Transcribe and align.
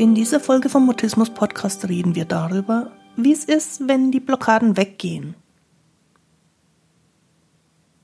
In 0.00 0.14
dieser 0.14 0.40
Folge 0.40 0.70
vom 0.70 0.86
Mutismus 0.86 1.28
Podcast 1.28 1.86
reden 1.86 2.14
wir 2.14 2.24
darüber, 2.24 2.90
wie 3.16 3.34
es 3.34 3.44
ist, 3.44 3.86
wenn 3.86 4.10
die 4.10 4.18
Blockaden 4.18 4.78
weggehen. 4.78 5.34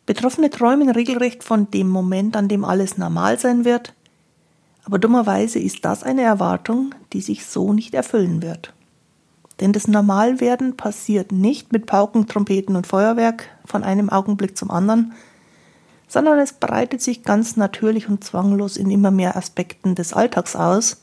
Betroffene 0.05 0.51
träumen 0.51 0.91
regelrecht 0.91 1.43
von 1.43 1.71
dem 1.71 1.89
Moment, 1.89 2.37
an 2.37 2.49
dem 2.49 2.67
alles 2.67 2.99
normal 2.99 3.39
sein 3.39 3.65
wird, 3.65 3.95
aber 4.85 4.99
dummerweise 4.99 5.59
ist 5.59 5.87
das 5.87 6.03
eine 6.03 6.21
Erwartung, 6.21 6.95
die 7.15 7.23
sich 7.23 7.47
so 7.47 7.73
nicht 7.73 7.95
erfüllen 7.95 8.43
wird. 8.43 8.75
Denn 9.61 9.73
das 9.73 9.89
Normalwerden 9.89 10.77
passiert 10.77 11.33
nicht 11.33 11.73
mit 11.73 11.87
Pauken, 11.87 12.27
Trompeten 12.27 12.77
und 12.77 12.87
Feuerwerk 12.87 13.49
von 13.65 13.83
einem 13.83 14.11
Augenblick 14.11 14.59
zum 14.59 14.71
anderen, 14.71 15.15
sondern 16.09 16.41
es 16.41 16.53
breitet 16.53 17.01
sich 17.01 17.23
ganz 17.23 17.57
natürlich 17.57 18.07
und 18.07 18.23
zwanglos 18.23 18.77
in 18.77 18.91
immer 18.91 19.11
mehr 19.11 19.35
Aspekten 19.35 19.95
des 19.95 20.13
Alltags 20.13 20.57
aus, 20.57 21.01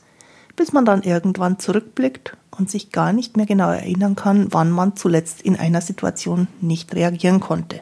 bis 0.56 0.72
man 0.72 0.84
dann 0.84 1.02
irgendwann 1.02 1.58
zurückblickt 1.58 2.36
und 2.56 2.70
sich 2.70 2.92
gar 2.92 3.12
nicht 3.12 3.36
mehr 3.36 3.46
genau 3.46 3.70
erinnern 3.70 4.16
kann, 4.16 4.48
wann 4.50 4.70
man 4.70 4.96
zuletzt 4.96 5.42
in 5.42 5.56
einer 5.56 5.80
Situation 5.80 6.48
nicht 6.60 6.94
reagieren 6.94 7.40
konnte. 7.40 7.80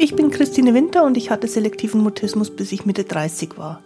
Ich 0.00 0.14
bin 0.14 0.30
Christine 0.30 0.74
Winter 0.74 1.04
und 1.04 1.16
ich 1.16 1.30
hatte 1.30 1.48
selektiven 1.48 2.00
Mutismus, 2.00 2.54
bis 2.54 2.70
ich 2.70 2.86
Mitte 2.86 3.02
30 3.02 3.58
war. 3.58 3.82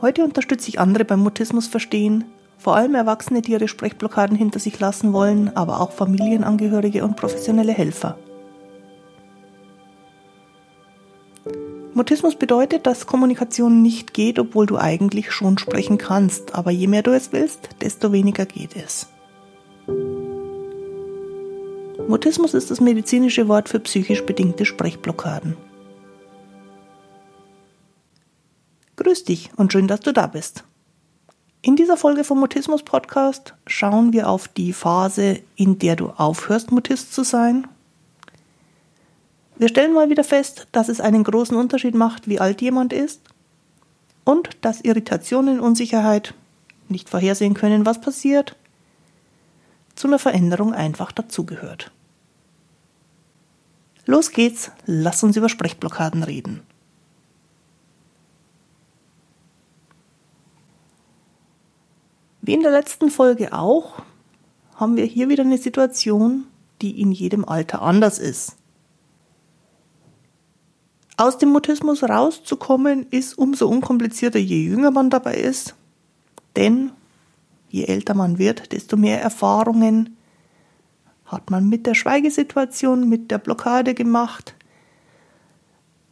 Heute 0.00 0.24
unterstütze 0.24 0.70
ich 0.70 0.80
andere 0.80 1.04
beim 1.04 1.20
Mutismus 1.20 1.66
verstehen, 1.66 2.24
vor 2.56 2.74
allem 2.74 2.94
Erwachsene, 2.94 3.42
die 3.42 3.52
ihre 3.52 3.68
Sprechblockaden 3.68 4.36
hinter 4.36 4.58
sich 4.58 4.80
lassen 4.80 5.12
wollen, 5.12 5.54
aber 5.54 5.80
auch 5.80 5.92
Familienangehörige 5.92 7.04
und 7.04 7.16
professionelle 7.16 7.72
Helfer. 7.72 8.16
Mutismus 11.98 12.36
bedeutet, 12.36 12.86
dass 12.86 13.06
Kommunikation 13.06 13.82
nicht 13.82 14.14
geht, 14.14 14.38
obwohl 14.38 14.66
du 14.66 14.78
eigentlich 14.78 15.32
schon 15.32 15.58
sprechen 15.58 15.98
kannst, 15.98 16.54
aber 16.54 16.70
je 16.70 16.86
mehr 16.86 17.02
du 17.02 17.10
es 17.10 17.32
willst, 17.32 17.70
desto 17.80 18.12
weniger 18.12 18.46
geht 18.46 18.76
es. 18.76 19.08
Mutismus 22.06 22.54
ist 22.54 22.70
das 22.70 22.80
medizinische 22.80 23.48
Wort 23.48 23.68
für 23.68 23.80
psychisch 23.80 24.24
bedingte 24.24 24.64
Sprechblockaden. 24.64 25.56
Grüß 28.94 29.24
dich 29.24 29.50
und 29.56 29.72
schön, 29.72 29.88
dass 29.88 29.98
du 29.98 30.12
da 30.12 30.28
bist. 30.28 30.62
In 31.62 31.74
dieser 31.74 31.96
Folge 31.96 32.22
vom 32.22 32.38
Mutismus 32.38 32.84
Podcast 32.84 33.54
schauen 33.66 34.12
wir 34.12 34.28
auf 34.28 34.46
die 34.46 34.72
Phase, 34.72 35.40
in 35.56 35.80
der 35.80 35.96
du 35.96 36.10
aufhörst, 36.10 36.70
Mutist 36.70 37.12
zu 37.12 37.24
sein. 37.24 37.66
Wir 39.58 39.68
stellen 39.68 39.92
mal 39.92 40.08
wieder 40.08 40.22
fest, 40.22 40.68
dass 40.70 40.88
es 40.88 41.00
einen 41.00 41.24
großen 41.24 41.56
Unterschied 41.56 41.96
macht, 41.96 42.28
wie 42.28 42.38
alt 42.38 42.62
jemand 42.62 42.92
ist 42.92 43.20
und 44.24 44.56
dass 44.60 44.82
Irritationen, 44.82 45.58
Unsicherheit, 45.58 46.32
nicht 46.88 47.08
vorhersehen 47.08 47.54
können, 47.54 47.84
was 47.84 48.00
passiert, 48.00 48.54
zu 49.96 50.06
einer 50.06 50.20
Veränderung 50.20 50.74
einfach 50.74 51.10
dazugehört. 51.10 51.90
Los 54.06 54.30
geht's, 54.30 54.70
lass 54.86 55.24
uns 55.24 55.36
über 55.36 55.48
Sprechblockaden 55.48 56.22
reden. 56.22 56.62
Wie 62.42 62.54
in 62.54 62.62
der 62.62 62.70
letzten 62.70 63.10
Folge 63.10 63.52
auch, 63.52 64.02
haben 64.76 64.96
wir 64.96 65.04
hier 65.04 65.28
wieder 65.28 65.42
eine 65.42 65.58
Situation, 65.58 66.46
die 66.80 67.00
in 67.00 67.10
jedem 67.10 67.44
Alter 67.44 67.82
anders 67.82 68.20
ist. 68.20 68.57
Aus 71.20 71.36
dem 71.36 71.48
Mutismus 71.48 72.04
rauszukommen 72.04 73.08
ist 73.10 73.36
umso 73.36 73.66
unkomplizierter, 73.66 74.38
je 74.38 74.62
jünger 74.62 74.92
man 74.92 75.10
dabei 75.10 75.34
ist, 75.34 75.74
denn 76.54 76.92
je 77.68 77.86
älter 77.86 78.14
man 78.14 78.38
wird, 78.38 78.70
desto 78.70 78.96
mehr 78.96 79.20
Erfahrungen 79.20 80.16
hat 81.26 81.50
man 81.50 81.68
mit 81.68 81.86
der 81.88 81.94
Schweigesituation, 81.94 83.08
mit 83.08 83.32
der 83.32 83.38
Blockade 83.38 83.94
gemacht. 83.94 84.54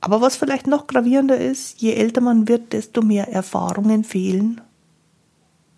Aber 0.00 0.20
was 0.20 0.34
vielleicht 0.34 0.66
noch 0.66 0.88
gravierender 0.88 1.38
ist, 1.38 1.80
je 1.80 1.92
älter 1.92 2.20
man 2.20 2.48
wird, 2.48 2.72
desto 2.72 3.00
mehr 3.00 3.28
Erfahrungen 3.32 4.02
fehlen 4.02 4.60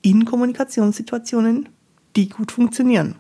in 0.00 0.25
Kommunikationssituationen, 0.25 1.69
die 2.17 2.31
gut 2.31 2.50
funktionieren. 2.50 3.17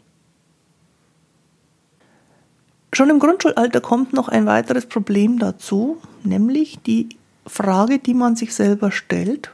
Schon 2.92 3.10
im 3.10 3.18
Grundschulalter 3.18 3.80
kommt 3.80 4.12
noch 4.12 4.28
ein 4.28 4.46
weiteres 4.46 4.86
Problem 4.86 5.38
dazu, 5.38 5.98
nämlich 6.24 6.78
die 6.80 7.10
Frage, 7.46 7.98
die 7.98 8.14
man 8.14 8.36
sich 8.36 8.54
selber 8.54 8.90
stellt, 8.90 9.50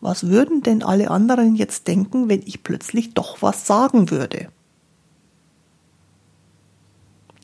was 0.00 0.28
würden 0.28 0.62
denn 0.62 0.82
alle 0.82 1.10
anderen 1.10 1.56
jetzt 1.56 1.86
denken, 1.86 2.28
wenn 2.28 2.42
ich 2.42 2.62
plötzlich 2.62 3.12
doch 3.12 3.42
was 3.42 3.66
sagen 3.66 4.10
würde? 4.10 4.48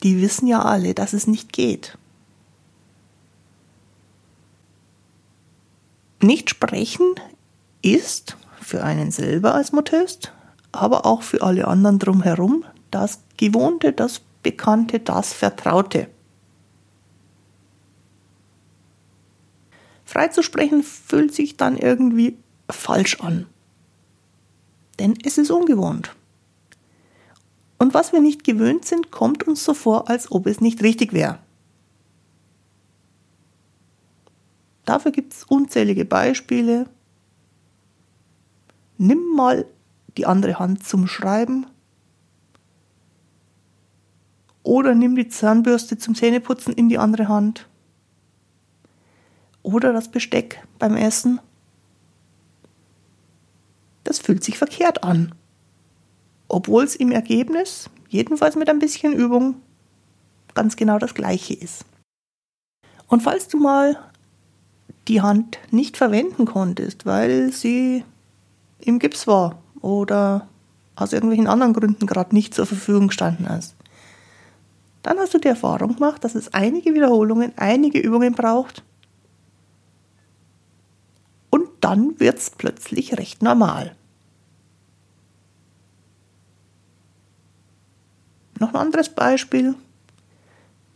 Die 0.02 0.20
wissen 0.20 0.46
ja 0.46 0.62
alle, 0.62 0.94
dass 0.94 1.12
es 1.12 1.26
nicht 1.26 1.52
geht. 1.52 1.98
Nicht 6.22 6.50
sprechen 6.50 7.14
ist 7.82 8.36
für 8.60 8.82
einen 8.82 9.10
selber 9.10 9.54
als 9.54 9.72
Mutist, 9.72 10.32
aber 10.72 11.06
auch 11.06 11.22
für 11.22 11.42
alle 11.42 11.68
anderen 11.68 11.98
drumherum 11.98 12.64
das 12.90 13.20
Gewohnte, 13.36 13.92
das 13.92 14.22
Bekannte, 14.46 15.00
das 15.00 15.32
Vertraute. 15.32 16.08
Frei 20.04 20.28
zu 20.28 20.44
sprechen 20.44 20.84
fühlt 20.84 21.34
sich 21.34 21.56
dann 21.56 21.76
irgendwie 21.76 22.38
falsch 22.70 23.20
an. 23.20 23.46
Denn 25.00 25.18
es 25.24 25.36
ist 25.36 25.50
ungewohnt. 25.50 26.14
Und 27.78 27.92
was 27.92 28.12
wir 28.12 28.20
nicht 28.20 28.44
gewöhnt 28.44 28.84
sind, 28.84 29.10
kommt 29.10 29.48
uns 29.48 29.64
so 29.64 29.74
vor, 29.74 30.08
als 30.08 30.30
ob 30.30 30.46
es 30.46 30.60
nicht 30.60 30.80
richtig 30.80 31.12
wäre. 31.12 31.40
Dafür 34.84 35.10
gibt 35.10 35.32
es 35.32 35.42
unzählige 35.42 36.04
Beispiele. 36.04 36.88
Nimm 38.96 39.34
mal 39.34 39.66
die 40.16 40.26
andere 40.26 40.60
Hand 40.60 40.86
zum 40.86 41.08
Schreiben 41.08 41.66
oder 44.66 44.96
nimm 44.96 45.14
die 45.14 45.28
Zahnbürste 45.28 45.96
zum 45.96 46.16
Zähneputzen 46.16 46.74
in 46.74 46.88
die 46.88 46.98
andere 46.98 47.28
Hand 47.28 47.68
oder 49.62 49.92
das 49.92 50.10
Besteck 50.10 50.60
beim 50.80 50.96
Essen. 50.96 51.38
Das 54.02 54.18
fühlt 54.18 54.42
sich 54.42 54.58
verkehrt 54.58 55.04
an, 55.04 55.32
obwohl 56.48 56.82
es 56.82 56.96
im 56.96 57.12
Ergebnis, 57.12 57.88
jedenfalls 58.08 58.56
mit 58.56 58.68
ein 58.68 58.80
bisschen 58.80 59.12
Übung, 59.12 59.54
ganz 60.54 60.74
genau 60.74 60.98
das 60.98 61.14
gleiche 61.14 61.54
ist. 61.54 61.84
Und 63.06 63.22
falls 63.22 63.46
du 63.46 63.58
mal 63.58 63.96
die 65.06 65.20
Hand 65.20 65.58
nicht 65.70 65.96
verwenden 65.96 66.44
konntest, 66.44 67.06
weil 67.06 67.52
sie 67.52 68.04
im 68.80 68.98
Gips 68.98 69.28
war 69.28 69.62
oder 69.80 70.48
aus 70.96 71.12
irgendwelchen 71.12 71.46
anderen 71.46 71.72
Gründen 71.72 72.08
gerade 72.08 72.34
nicht 72.34 72.52
zur 72.52 72.66
Verfügung 72.66 73.08
gestanden 73.08 73.46
ist. 73.46 73.75
Dann 75.06 75.20
hast 75.20 75.34
du 75.34 75.38
die 75.38 75.46
Erfahrung 75.46 75.94
gemacht, 75.94 76.24
dass 76.24 76.34
es 76.34 76.52
einige 76.52 76.92
Wiederholungen, 76.92 77.52
einige 77.54 78.00
Übungen 78.00 78.34
braucht. 78.34 78.82
Und 81.48 81.68
dann 81.80 82.18
wird 82.18 82.38
es 82.38 82.50
plötzlich 82.50 83.16
recht 83.16 83.40
normal. 83.40 83.94
Noch 88.58 88.70
ein 88.70 88.80
anderes 88.80 89.08
Beispiel. 89.08 89.76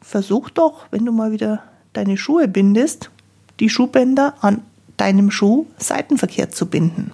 Versuch 0.00 0.50
doch, 0.50 0.86
wenn 0.90 1.06
du 1.06 1.12
mal 1.12 1.30
wieder 1.30 1.62
deine 1.92 2.16
Schuhe 2.16 2.48
bindest, 2.48 3.12
die 3.60 3.70
Schuhbänder 3.70 4.34
an 4.40 4.64
deinem 4.96 5.30
Schuh 5.30 5.66
seitenverkehrt 5.78 6.52
zu 6.52 6.66
binden. 6.66 7.12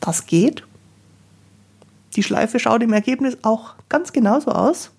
Das 0.00 0.24
geht. 0.24 0.62
Die 2.16 2.22
Schleife 2.22 2.58
schaut 2.58 2.82
im 2.82 2.94
Ergebnis 2.94 3.36
auch 3.42 3.74
ganz 3.88 4.12
genauso 4.12 4.50
aus. 4.50 4.90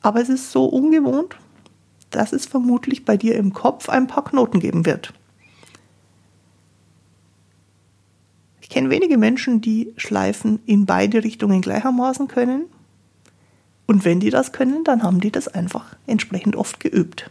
Aber 0.00 0.20
es 0.20 0.30
ist 0.30 0.50
so 0.50 0.64
ungewohnt, 0.64 1.36
dass 2.10 2.32
es 2.32 2.46
vermutlich 2.46 3.04
bei 3.04 3.16
dir 3.16 3.36
im 3.36 3.52
Kopf 3.52 3.88
ein 3.88 4.06
paar 4.06 4.24
Knoten 4.24 4.60
geben 4.60 4.86
wird. 4.86 5.12
Ich 8.62 8.70
kenne 8.70 8.90
wenige 8.90 9.18
Menschen, 9.18 9.60
die 9.60 9.92
Schleifen 9.98 10.60
in 10.64 10.86
beide 10.86 11.22
Richtungen 11.22 11.60
gleichermaßen 11.60 12.28
können. 12.28 12.64
Und 13.86 14.06
wenn 14.06 14.20
die 14.20 14.30
das 14.30 14.52
können, 14.52 14.84
dann 14.84 15.02
haben 15.02 15.20
die 15.20 15.30
das 15.30 15.48
einfach 15.48 15.96
entsprechend 16.06 16.56
oft 16.56 16.80
geübt. 16.80 17.30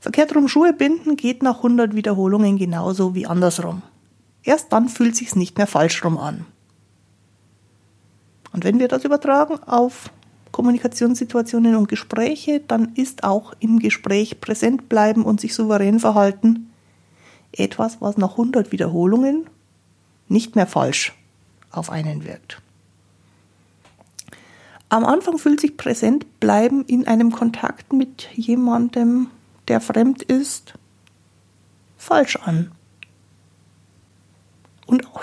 Verkehrt 0.00 0.34
rum 0.34 0.48
Schuhe 0.48 0.74
binden 0.74 1.16
geht 1.16 1.42
nach 1.42 1.58
100 1.58 1.94
Wiederholungen 1.94 2.58
genauso 2.58 3.14
wie 3.14 3.26
andersrum. 3.26 3.82
Erst 4.42 4.72
dann 4.72 4.88
fühlt 4.88 5.16
sich's 5.16 5.36
nicht 5.36 5.58
mehr 5.58 5.66
falsch 5.66 6.04
rum 6.04 6.18
an. 6.18 6.46
Und 8.52 8.64
wenn 8.64 8.78
wir 8.78 8.88
das 8.88 9.04
übertragen 9.04 9.62
auf 9.64 10.10
Kommunikationssituationen 10.50 11.76
und 11.76 11.88
Gespräche, 11.88 12.60
dann 12.60 12.94
ist 12.94 13.22
auch 13.22 13.54
im 13.60 13.78
Gespräch 13.78 14.40
präsent 14.40 14.88
bleiben 14.88 15.24
und 15.24 15.40
sich 15.40 15.54
souverän 15.54 16.00
verhalten 16.00 16.70
etwas, 17.52 18.00
was 18.00 18.16
nach 18.16 18.32
100 18.32 18.72
Wiederholungen 18.72 19.46
nicht 20.28 20.56
mehr 20.56 20.66
falsch 20.66 21.14
auf 21.70 21.90
einen 21.90 22.24
wirkt. 22.24 22.60
Am 24.88 25.04
Anfang 25.04 25.38
fühlt 25.38 25.60
sich 25.60 25.76
präsent 25.76 26.40
bleiben 26.40 26.84
in 26.84 27.06
einem 27.06 27.30
Kontakt 27.30 27.92
mit 27.92 28.28
jemandem, 28.34 29.28
der 29.68 29.80
fremd 29.80 30.22
ist, 30.22 30.74
falsch 31.96 32.36
an. 32.36 32.72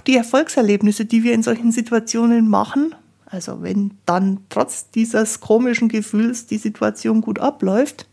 Die 0.08 0.16
Erfolgserlebnisse, 0.16 1.06
die 1.06 1.24
wir 1.24 1.34
in 1.34 1.44
solchen 1.44 1.72
Situationen 1.72 2.48
machen, 2.48 2.96
also 3.26 3.62
wenn 3.62 3.92
dann 4.06 4.40
trotz 4.50 4.90
dieses 4.90 5.42
komischen 5.42 5.90
Gefühls 5.90 6.48
die 6.48 6.58
Situation 6.58 7.20
gut 7.20 7.40
abläuft, 7.40 8.08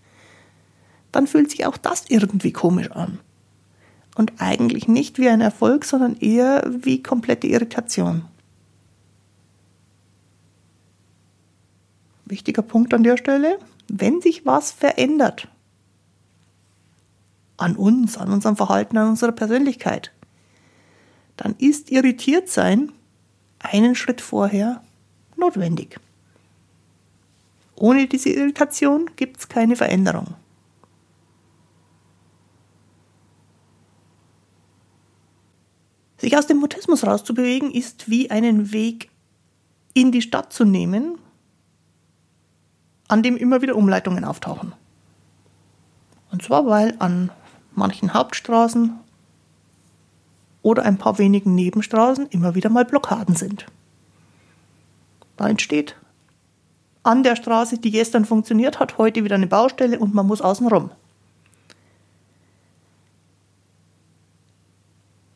dann 1.12 1.28
fühlt 1.28 1.50
sich 1.50 1.66
auch 1.66 1.76
das 1.76 2.04
irgendwie 2.08 2.52
komisch 2.52 2.90
an. 2.90 3.20
Und 4.16 4.32
eigentlich 4.38 4.88
nicht 4.88 5.18
wie 5.18 5.28
ein 5.28 5.40
Erfolg, 5.40 5.84
sondern 5.84 6.16
eher 6.16 6.68
wie 6.68 7.02
komplette 7.02 7.46
Irritation. 7.46 8.24
Wichtiger 12.24 12.62
Punkt 12.62 12.92
an 12.94 13.04
der 13.04 13.16
Stelle, 13.16 13.58
wenn 13.88 14.20
sich 14.20 14.44
was 14.44 14.72
verändert 14.72 15.48
an 17.56 17.76
uns, 17.76 18.16
an 18.16 18.32
unserem 18.32 18.56
Verhalten, 18.56 18.96
an 18.98 19.10
unserer 19.10 19.32
Persönlichkeit, 19.32 20.10
dann 21.36 21.54
ist 21.58 21.90
irritiert 21.90 22.48
sein 22.48 22.92
einen 23.58 23.94
Schritt 23.94 24.20
vorher 24.20 24.82
notwendig. 25.36 25.98
Ohne 27.76 28.06
diese 28.06 28.30
Irritation 28.30 29.10
gibt 29.16 29.38
es 29.38 29.48
keine 29.48 29.74
Veränderung. 29.74 30.34
Sich 36.18 36.36
aus 36.38 36.46
dem 36.46 36.58
Mutismus 36.58 37.04
rauszubewegen, 37.04 37.70
ist 37.70 38.08
wie 38.08 38.30
einen 38.30 38.72
Weg 38.72 39.10
in 39.92 40.12
die 40.12 40.22
Stadt 40.22 40.52
zu 40.52 40.64
nehmen, 40.64 41.18
an 43.08 43.22
dem 43.22 43.36
immer 43.36 43.60
wieder 43.60 43.76
Umleitungen 43.76 44.24
auftauchen. 44.24 44.72
Und 46.30 46.42
zwar, 46.42 46.66
weil 46.66 46.94
an 46.98 47.30
manchen 47.74 48.14
Hauptstraßen 48.14 48.98
oder 50.64 50.82
ein 50.82 50.96
paar 50.96 51.18
wenigen 51.18 51.54
Nebenstraßen 51.54 52.26
immer 52.30 52.54
wieder 52.54 52.70
mal 52.70 52.86
Blockaden 52.86 53.36
sind. 53.36 53.66
Da 55.36 55.48
entsteht 55.48 55.94
an 57.02 57.22
der 57.22 57.36
Straße, 57.36 57.78
die 57.78 57.90
gestern 57.90 58.24
funktioniert 58.24 58.80
hat, 58.80 58.96
heute 58.96 59.22
wieder 59.24 59.34
eine 59.34 59.46
Baustelle 59.46 59.98
und 59.98 60.14
man 60.14 60.26
muss 60.26 60.40
außen 60.40 60.66
rum. 60.66 60.90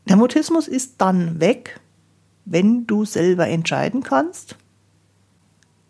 Der 0.08 0.16
Mutismus 0.16 0.66
ist 0.66 0.94
dann 0.96 1.38
weg, 1.40 1.78
wenn 2.46 2.86
du 2.86 3.04
selber 3.04 3.46
entscheiden 3.48 4.02
kannst, 4.02 4.56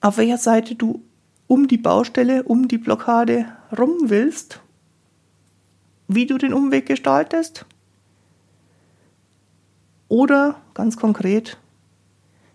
auf 0.01 0.17
welcher 0.17 0.39
Seite 0.39 0.75
du 0.75 1.01
um 1.47 1.69
die 1.69 1.79
Baustelle, 1.79 2.43
um 2.43 2.67
die 2.67 2.79
Blockade 2.79 3.47
rum 3.79 3.97
willst, 4.07 4.61
wie 6.09 6.27
du 6.27 6.39
den 6.39 6.53
Umweg 6.53 6.87
gestaltest 6.87 7.65
oder 10.09 10.57
ganz 10.75 10.97
konkret, 10.97 11.59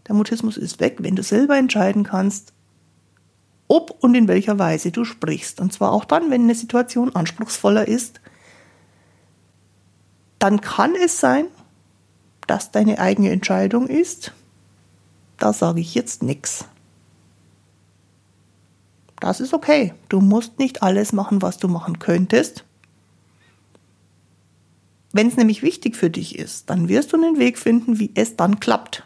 der 0.08 0.16
Mutismus 0.16 0.58
ist 0.58 0.80
weg, 0.80 0.98
wenn 1.00 1.16
du 1.16 1.24
selber 1.24 1.58
entscheiden 1.58 2.04
kannst, 2.04 2.54
ob 3.68 3.92
und 4.04 4.16
in 4.16 4.28
welcher 4.28 4.60
Weise 4.60 4.92
du 4.92 5.06
sprichst. 5.06 5.62
Und 5.62 5.72
zwar 5.72 5.92
auch 5.92 6.06
dann, 6.06 6.30
wenn 6.30 6.44
eine 6.44 6.56
Situation 6.56 7.16
anspruchsvoller 7.16 7.88
ist 7.88 8.20
dann 10.44 10.60
kann 10.60 10.94
es 10.94 11.22
sein, 11.22 11.46
dass 12.48 12.72
deine 12.72 13.00
eigene 13.00 13.30
Entscheidung 13.30 13.88
ist, 13.88 14.34
da 15.38 15.54
sage 15.54 15.80
ich 15.80 15.96
jetzt 15.96 16.22
nichts. 16.22 16.66
Das 19.22 19.40
ist 19.40 19.54
okay. 19.54 19.94
Du 20.10 20.20
musst 20.20 20.60
nicht 20.60 20.84
alles 20.84 21.14
machen, 21.14 21.42
was 21.42 21.60
du 21.60 21.70
machen 21.70 22.00
könntest. 22.00 22.66
Wenn 25.14 25.28
es 25.28 25.38
nämlich 25.38 25.62
wichtig 25.62 25.96
für 25.96 26.10
dich 26.10 26.38
ist, 26.38 26.72
dann 26.72 26.90
wirst 26.90 27.14
du 27.14 27.18
einen 27.18 27.38
Weg 27.38 27.60
finden, 27.60 28.00
wie 28.00 28.12
es 28.16 28.36
dann 28.36 28.60
klappt. 28.60 29.06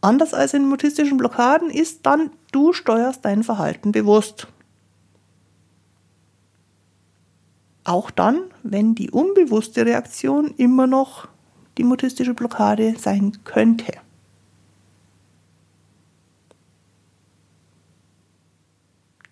Anders 0.00 0.32
als 0.32 0.54
in 0.54 0.66
mutistischen 0.66 1.18
Blockaden 1.18 1.70
ist 1.70 2.06
dann, 2.06 2.30
du 2.50 2.72
steuerst 2.72 3.24
dein 3.24 3.42
Verhalten 3.42 3.92
bewusst. 3.92 4.48
Auch 7.84 8.10
dann, 8.10 8.44
wenn 8.62 8.94
die 8.94 9.10
unbewusste 9.10 9.84
Reaktion 9.84 10.54
immer 10.56 10.86
noch 10.86 11.28
die 11.76 11.84
mutistische 11.84 12.32
Blockade 12.32 12.94
sein 12.98 13.38
könnte. 13.44 13.92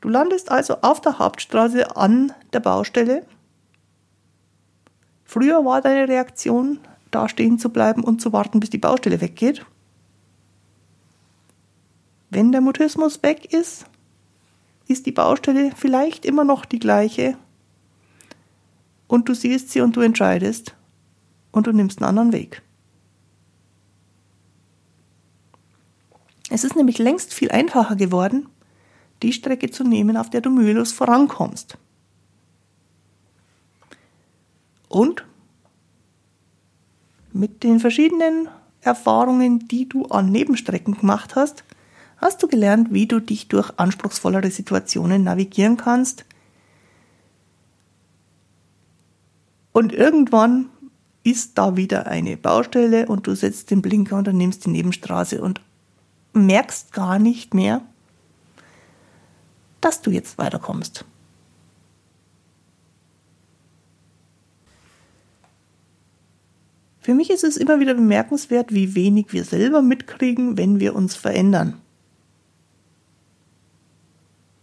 Du 0.06 0.12
landest 0.12 0.52
also 0.52 0.76
auf 0.82 1.00
der 1.00 1.18
Hauptstraße 1.18 1.96
an 1.96 2.32
der 2.52 2.60
Baustelle. 2.60 3.26
Früher 5.24 5.64
war 5.64 5.80
deine 5.80 6.06
Reaktion, 6.06 6.78
da 7.10 7.28
stehen 7.28 7.58
zu 7.58 7.70
bleiben 7.70 8.04
und 8.04 8.20
zu 8.20 8.32
warten, 8.32 8.60
bis 8.60 8.70
die 8.70 8.78
Baustelle 8.78 9.20
weggeht. 9.20 9.66
Wenn 12.30 12.52
der 12.52 12.60
Mutismus 12.60 13.20
weg 13.24 13.52
ist, 13.52 13.86
ist 14.86 15.06
die 15.06 15.10
Baustelle 15.10 15.72
vielleicht 15.74 16.24
immer 16.24 16.44
noch 16.44 16.66
die 16.66 16.78
gleiche, 16.78 17.36
und 19.08 19.28
du 19.28 19.34
siehst 19.34 19.70
sie 19.70 19.80
und 19.80 19.96
du 19.96 20.02
entscheidest 20.02 20.76
und 21.50 21.66
du 21.66 21.72
nimmst 21.72 22.00
einen 22.00 22.10
anderen 22.10 22.32
Weg. 22.32 22.62
Es 26.48 26.62
ist 26.62 26.76
nämlich 26.76 26.98
längst 26.98 27.34
viel 27.34 27.50
einfacher 27.50 27.96
geworden, 27.96 28.48
die 29.22 29.32
Strecke 29.32 29.70
zu 29.70 29.84
nehmen, 29.84 30.16
auf 30.16 30.30
der 30.30 30.40
du 30.40 30.50
mühelos 30.50 30.92
vorankommst. 30.92 31.78
Und 34.88 35.24
mit 37.32 37.62
den 37.62 37.80
verschiedenen 37.80 38.48
Erfahrungen, 38.80 39.68
die 39.68 39.88
du 39.88 40.06
an 40.06 40.30
Nebenstrecken 40.30 40.96
gemacht 40.96 41.34
hast, 41.34 41.64
hast 42.18 42.42
du 42.42 42.48
gelernt, 42.48 42.92
wie 42.92 43.06
du 43.06 43.20
dich 43.20 43.48
durch 43.48 43.70
anspruchsvollere 43.78 44.50
Situationen 44.50 45.24
navigieren 45.24 45.76
kannst, 45.76 46.24
Und 49.76 49.92
irgendwann 49.92 50.70
ist 51.22 51.58
da 51.58 51.76
wieder 51.76 52.06
eine 52.06 52.38
Baustelle 52.38 53.08
und 53.08 53.26
du 53.26 53.34
setzt 53.34 53.70
den 53.70 53.82
Blinker 53.82 54.16
und 54.16 54.26
dann 54.26 54.38
nimmst 54.38 54.64
die 54.64 54.70
Nebenstraße 54.70 55.42
und 55.42 55.60
merkst 56.32 56.94
gar 56.94 57.18
nicht 57.18 57.52
mehr, 57.52 57.82
dass 59.86 60.00
du 60.00 60.10
jetzt 60.10 60.36
weiterkommst. 60.36 61.04
Für 66.98 67.14
mich 67.14 67.30
ist 67.30 67.44
es 67.44 67.56
immer 67.56 67.78
wieder 67.78 67.94
bemerkenswert, 67.94 68.74
wie 68.74 68.96
wenig 68.96 69.26
wir 69.32 69.44
selber 69.44 69.82
mitkriegen, 69.82 70.56
wenn 70.56 70.80
wir 70.80 70.96
uns 70.96 71.14
verändern. 71.14 71.80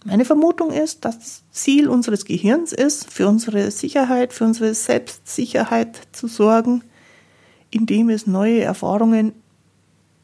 Meine 0.03 0.25
Vermutung 0.25 0.73
ist, 0.73 1.05
dass 1.05 1.19
das 1.19 1.43
Ziel 1.51 1.87
unseres 1.87 2.25
Gehirns 2.25 2.73
ist, 2.73 3.09
für 3.09 3.29
unsere 3.29 3.71
Sicherheit, 3.71 4.33
für 4.33 4.43
unsere 4.43 4.73
Selbstsicherheit 4.73 6.01
zu 6.11 6.27
sorgen, 6.27 6.83
indem 7.69 8.09
es 8.09 8.27
neue 8.27 8.59
Erfahrungen 8.59 9.31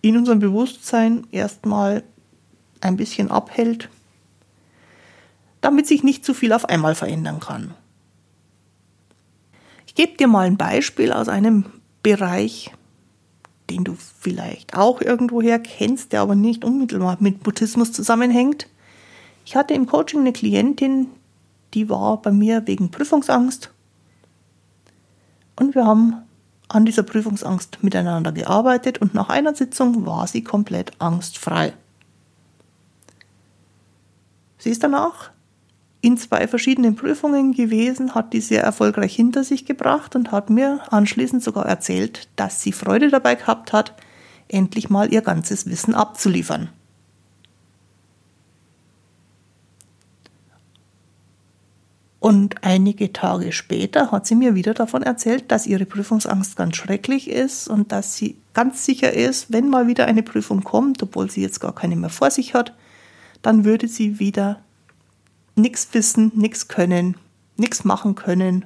in 0.01 0.18
unserem 0.18 0.39
Bewusstsein 0.39 1.25
erstmal 1.32 2.03
ein 2.82 2.98
bisschen 2.98 3.32
abhält, 3.32 3.88
damit 5.61 5.87
sich 5.87 6.03
nicht 6.03 6.25
zu 6.25 6.33
viel 6.33 6.53
auf 6.53 6.65
einmal 6.65 6.95
verändern 6.95 7.39
kann. 7.39 7.73
Ich 9.85 9.95
gebe 9.95 10.17
dir 10.17 10.27
mal 10.27 10.45
ein 10.45 10.57
Beispiel 10.57 11.11
aus 11.11 11.27
einem 11.27 11.65
Bereich, 12.03 12.71
den 13.69 13.83
du 13.83 13.95
vielleicht 13.95 14.75
auch 14.75 15.01
irgendwoher 15.01 15.59
kennst, 15.59 16.13
der 16.13 16.21
aber 16.21 16.35
nicht 16.35 16.63
unmittelbar 16.63 17.17
mit 17.19 17.43
Buddhismus 17.43 17.91
zusammenhängt. 17.91 18.67
Ich 19.45 19.55
hatte 19.55 19.73
im 19.73 19.85
Coaching 19.85 20.21
eine 20.21 20.33
Klientin, 20.33 21.07
die 21.73 21.89
war 21.89 22.21
bei 22.21 22.31
mir 22.31 22.65
wegen 22.67 22.91
Prüfungsangst. 22.91 23.71
Und 25.55 25.75
wir 25.75 25.85
haben 25.85 26.23
an 26.67 26.85
dieser 26.85 27.03
Prüfungsangst 27.03 27.83
miteinander 27.83 28.31
gearbeitet 28.31 28.99
und 28.99 29.13
nach 29.13 29.29
einer 29.29 29.55
Sitzung 29.55 30.05
war 30.05 30.27
sie 30.27 30.43
komplett 30.43 30.91
angstfrei. 30.99 31.73
Sie 34.59 34.69
ist 34.69 34.83
danach 34.83 35.31
in 36.01 36.18
zwei 36.18 36.48
verschiedenen 36.48 36.96
Prüfungen 36.96 37.51
gewesen, 37.51 38.15
hat 38.15 38.34
die 38.34 38.41
sehr 38.41 38.63
erfolgreich 38.63 39.15
hinter 39.15 39.44
sich 39.44 39.65
gebracht 39.65 40.15
und 40.15 40.32
hat 40.32 40.50
mir 40.50 40.79
anschließend 40.91 41.44
sogar 41.44 41.65
erzählt, 41.65 42.29
dass 42.36 42.62
sie 42.62 42.72
Freude 42.72 43.10
dabei 43.10 43.36
gehabt 43.36 43.74
hat, 43.74 43.96
endlich 44.48 44.89
mal 44.89 45.13
ihr 45.13 45.22
ganzes 45.22 45.70
Wissen 45.70 45.96
abzuliefern. 45.96 46.70
Und 52.20 52.63
einige 52.65 53.13
Tage 53.13 53.53
später 53.53 54.12
hat 54.12 54.27
sie 54.27 54.36
mir 54.36 54.53
wieder 54.53 54.74
davon 54.74 55.03
erzählt, 55.03 55.51
dass 55.51 55.68
ihre 55.68 55.86
Prüfungsangst 55.86 56.58
ganz 56.58 56.75
schrecklich 56.75 57.29
ist 57.29 57.70
und 57.70 57.94
dass 57.94 58.18
sie 58.18 58.36
ganz 58.53 58.86
sicher 58.86 59.13
ist, 59.13 59.53
wenn 59.53 59.70
mal 59.70 59.88
wieder 59.88 60.06
eine 60.06 60.22
Prüfung 60.22 60.63
kommt, 60.63 61.01
obwohl 61.01 61.32
sie 61.32 61.41
jetzt 61.41 61.62
gar 61.62 61.74
keine 61.74 61.96
mehr 61.96 62.10
vor 62.10 62.29
sich 62.29 62.53
hat, 62.53 62.74
dann 63.41 63.63
würde 63.63 63.88
sie 63.88 64.20
wieder 64.20 64.60
nichts 65.59 65.87
wissen, 65.93 66.31
nichts 66.35 66.67
können, 66.67 67.15
nichts 67.57 67.83
machen 67.83 68.15
können 68.15 68.65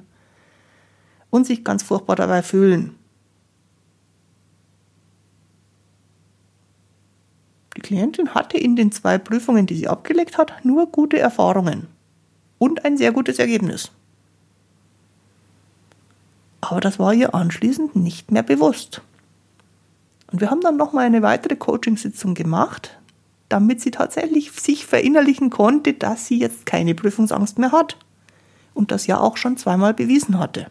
und 1.30 1.46
sich 1.46 1.64
ganz 1.64 1.82
furchtbar 1.82 2.16
dabei 2.16 2.42
fühlen. 2.42 2.94
Die 7.76 7.80
Klientin 7.80 8.34
hatte 8.34 8.56
in 8.56 8.76
den 8.76 8.92
zwei 8.92 9.18
Prüfungen, 9.18 9.66
die 9.66 9.76
sie 9.76 9.88
abgelegt 9.88 10.38
hat, 10.38 10.64
nur 10.64 10.86
gute 10.86 11.18
Erfahrungen 11.18 11.88
und 12.58 12.84
ein 12.84 12.96
sehr 12.96 13.12
gutes 13.12 13.38
Ergebnis. 13.38 13.90
Aber 16.60 16.80
das 16.80 16.98
war 16.98 17.12
ihr 17.12 17.34
anschließend 17.34 17.94
nicht 17.94 18.30
mehr 18.30 18.42
bewusst. 18.42 19.02
Und 20.32 20.40
wir 20.40 20.50
haben 20.50 20.62
dann 20.62 20.76
nochmal 20.76 21.04
eine 21.04 21.22
weitere 21.22 21.56
Coachingsitzung 21.56 22.34
gemacht, 22.34 22.98
damit 23.54 23.80
sie 23.80 23.92
tatsächlich 23.92 24.50
sich 24.50 24.84
verinnerlichen 24.84 25.48
konnte, 25.48 25.92
dass 25.92 26.26
sie 26.26 26.40
jetzt 26.40 26.66
keine 26.66 26.92
Prüfungsangst 26.92 27.56
mehr 27.56 27.70
hat 27.70 27.96
und 28.74 28.90
das 28.90 29.06
ja 29.06 29.20
auch 29.20 29.36
schon 29.36 29.56
zweimal 29.56 29.94
bewiesen 29.94 30.40
hatte. 30.40 30.66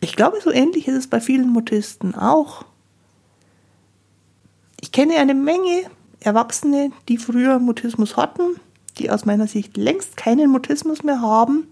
Ich 0.00 0.16
glaube, 0.16 0.38
so 0.42 0.50
ähnlich 0.50 0.88
ist 0.88 0.96
es 0.96 1.06
bei 1.06 1.20
vielen 1.20 1.50
Mutisten 1.50 2.16
auch. 2.16 2.64
Ich 4.80 4.90
kenne 4.90 5.18
eine 5.18 5.34
Menge 5.34 5.84
Erwachsene, 6.18 6.90
die 7.08 7.18
früher 7.18 7.60
Mutismus 7.60 8.16
hatten, 8.16 8.56
die 8.98 9.12
aus 9.12 9.24
meiner 9.26 9.46
Sicht 9.46 9.76
längst 9.76 10.16
keinen 10.16 10.50
Mutismus 10.50 11.04
mehr 11.04 11.20
haben, 11.20 11.68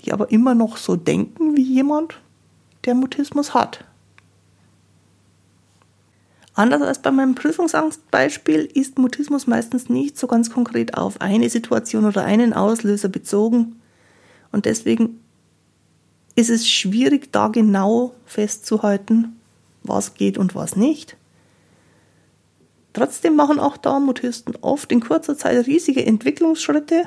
die 0.00 0.14
aber 0.14 0.30
immer 0.30 0.54
noch 0.54 0.78
so 0.78 0.96
denken 0.96 1.54
wie 1.54 1.74
jemand, 1.74 2.18
der 2.86 2.94
Mutismus 2.94 3.52
hat. 3.52 3.84
Anders 6.56 6.80
als 6.80 7.00
bei 7.00 7.10
meinem 7.10 7.34
Prüfungsangstbeispiel 7.34 8.64
ist 8.72 8.98
Mutismus 8.98 9.46
meistens 9.46 9.90
nicht 9.90 10.18
so 10.18 10.26
ganz 10.26 10.50
konkret 10.50 10.94
auf 10.96 11.20
eine 11.20 11.50
Situation 11.50 12.06
oder 12.06 12.24
einen 12.24 12.54
Auslöser 12.54 13.10
bezogen 13.10 13.78
und 14.52 14.64
deswegen 14.64 15.20
ist 16.34 16.48
es 16.48 16.66
schwierig, 16.66 17.30
da 17.30 17.48
genau 17.48 18.14
festzuhalten, 18.24 19.38
was 19.82 20.14
geht 20.14 20.38
und 20.38 20.54
was 20.54 20.76
nicht. 20.76 21.18
Trotzdem 22.94 23.36
machen 23.36 23.58
auch 23.58 23.76
da 23.76 24.00
Mutisten 24.00 24.56
oft 24.62 24.90
in 24.90 25.00
kurzer 25.00 25.36
Zeit 25.36 25.66
riesige 25.66 26.06
Entwicklungsschritte. 26.06 27.06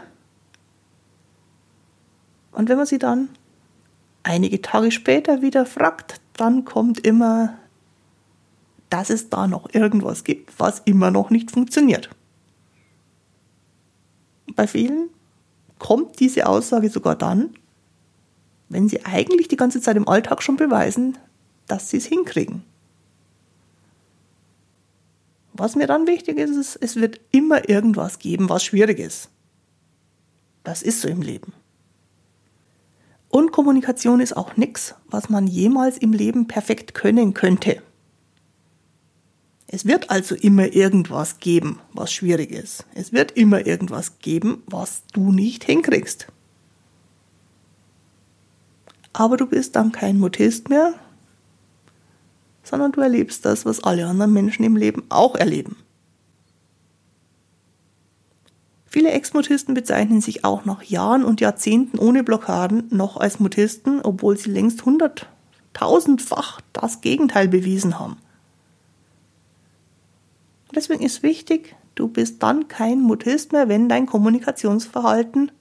Und 2.51 2.69
wenn 2.69 2.77
man 2.77 2.85
sie 2.85 2.99
dann 2.99 3.29
einige 4.21 4.61
Tage 4.61 4.91
später 4.91 5.41
wieder 5.41 5.65
fragt, 5.65 6.21
dann 6.37 6.65
kommt 6.65 6.99
immer, 6.99 7.57
dass 8.89 9.09
es 9.09 9.29
da 9.29 9.47
noch 9.47 9.73
irgendwas 9.73 10.23
gibt, 10.23 10.59
was 10.59 10.79
immer 10.85 11.11
noch 11.11 11.29
nicht 11.29 11.51
funktioniert. 11.51 12.09
Bei 14.55 14.67
vielen 14.67 15.09
kommt 15.77 16.19
diese 16.19 16.47
Aussage 16.47 16.89
sogar 16.89 17.15
dann, 17.15 17.51
wenn 18.67 18.89
sie 18.89 19.05
eigentlich 19.05 19.47
die 19.47 19.57
ganze 19.57 19.81
Zeit 19.81 19.95
im 19.95 20.07
Alltag 20.07 20.43
schon 20.43 20.57
beweisen, 20.57 21.17
dass 21.67 21.89
sie 21.89 21.97
es 21.97 22.05
hinkriegen. 22.05 22.63
Was 25.53 25.75
mir 25.75 25.87
dann 25.87 26.07
wichtig 26.07 26.37
ist, 26.37 26.55
ist, 26.55 26.75
es 26.77 26.95
wird 26.95 27.19
immer 27.31 27.67
irgendwas 27.67 28.19
geben, 28.19 28.49
was 28.49 28.63
schwierig 28.63 28.99
ist. 28.99 29.29
Das 30.63 30.81
ist 30.81 31.01
so 31.01 31.07
im 31.07 31.21
Leben. 31.21 31.53
Und 33.29 33.51
Kommunikation 33.51 34.21
ist 34.21 34.35
auch 34.35 34.57
nichts, 34.57 34.95
was 35.07 35.29
man 35.29 35.47
jemals 35.47 35.97
im 35.97 36.13
Leben 36.13 36.47
perfekt 36.47 36.93
können 36.93 37.33
könnte. 37.33 37.81
Es 39.71 39.85
wird 39.85 40.09
also 40.09 40.33
immer 40.33 40.73
irgendwas 40.73 41.39
geben, 41.39 41.79
was 41.93 42.11
schwierig 42.11 42.49
ist. 42.49 42.87
Es 42.95 43.13
wird 43.13 43.33
immer 43.33 43.67
irgendwas 43.67 44.17
geben, 44.17 44.63
was 44.65 45.03
du 45.13 45.31
nicht 45.31 45.63
hinkriegst. 45.63 46.25
Aber 49.13 49.37
du 49.37 49.45
bist 49.45 49.75
dann 49.75 49.91
kein 49.91 50.17
Mutist 50.17 50.69
mehr, 50.69 50.95
sondern 52.63 52.93
du 52.93 53.01
erlebst 53.01 53.45
das, 53.45 53.63
was 53.63 53.83
alle 53.83 54.07
anderen 54.07 54.33
Menschen 54.33 54.65
im 54.65 54.75
Leben 54.75 55.03
auch 55.09 55.35
erleben. 55.35 55.75
Viele 58.87 59.11
Ex-Mutisten 59.11 59.75
bezeichnen 59.75 60.19
sich 60.19 60.43
auch 60.45 60.65
nach 60.65 60.81
Jahren 60.81 61.23
und 61.23 61.41
Jahrzehnten 61.41 61.99
ohne 61.99 62.23
Blockaden 62.23 62.87
noch 62.89 63.17
als 63.17 63.39
Mutisten, 63.39 64.01
obwohl 64.01 64.35
sie 64.35 64.49
längst 64.49 64.83
hunderttausendfach 64.83 66.59
das 66.73 67.01
Gegenteil 67.01 67.47
bewiesen 67.47 67.99
haben. 67.99 68.17
Deswegen 70.75 71.03
ist 71.03 71.23
wichtig, 71.23 71.75
du 71.95 72.07
bist 72.07 72.43
dann 72.43 72.67
kein 72.67 73.01
Mutist 73.01 73.51
mehr, 73.51 73.69
wenn 73.69 73.89
dein 73.89 74.05
Kommunikationsverhalten 74.05 75.51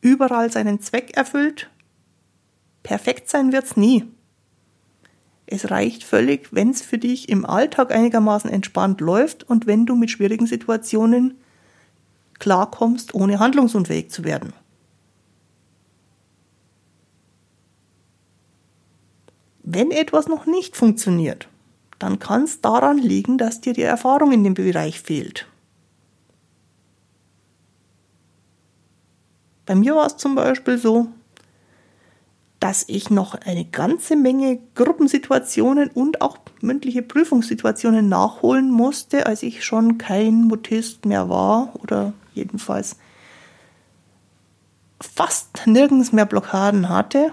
überall 0.00 0.50
seinen 0.50 0.80
Zweck 0.80 1.16
erfüllt. 1.16 1.70
Perfekt 2.82 3.28
sein 3.28 3.52
wird's 3.52 3.76
nie. 3.76 4.04
Es 5.46 5.70
reicht 5.70 6.04
völlig, 6.04 6.52
wenn 6.52 6.70
es 6.70 6.82
für 6.82 6.98
dich 6.98 7.28
im 7.28 7.44
Alltag 7.44 7.92
einigermaßen 7.92 8.50
entspannt 8.50 9.00
läuft 9.00 9.44
und 9.44 9.66
wenn 9.66 9.86
du 9.86 9.96
mit 9.96 10.10
schwierigen 10.10 10.46
Situationen 10.46 11.38
klarkommst, 12.38 13.14
ohne 13.14 13.38
handlungsunfähig 13.38 14.10
zu 14.10 14.24
werden. 14.24 14.52
Wenn 19.62 19.90
etwas 19.90 20.26
noch 20.26 20.46
nicht 20.46 20.76
funktioniert, 20.76 21.48
dann 22.02 22.18
kann 22.18 22.44
es 22.44 22.60
daran 22.60 22.98
liegen, 22.98 23.38
dass 23.38 23.60
dir 23.60 23.72
die 23.72 23.82
Erfahrung 23.82 24.32
in 24.32 24.42
dem 24.42 24.54
Bereich 24.54 25.00
fehlt. 25.00 25.46
Bei 29.66 29.76
mir 29.76 29.94
war 29.94 30.06
es 30.06 30.16
zum 30.16 30.34
Beispiel 30.34 30.78
so, 30.78 31.06
dass 32.58 32.84
ich 32.88 33.10
noch 33.10 33.34
eine 33.34 33.64
ganze 33.64 34.16
Menge 34.16 34.58
Gruppensituationen 34.74 35.90
und 35.90 36.20
auch 36.20 36.38
mündliche 36.60 37.02
Prüfungssituationen 37.02 38.08
nachholen 38.08 38.70
musste, 38.70 39.26
als 39.26 39.42
ich 39.42 39.64
schon 39.64 39.98
kein 39.98 40.44
Mutist 40.44 41.04
mehr 41.04 41.28
war 41.28 41.72
oder 41.82 42.12
jedenfalls 42.34 42.96
fast 45.00 45.66
nirgends 45.66 46.12
mehr 46.12 46.26
Blockaden 46.26 46.88
hatte, 46.88 47.32